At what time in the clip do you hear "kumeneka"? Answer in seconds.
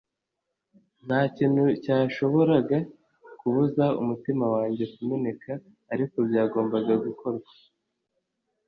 4.93-5.51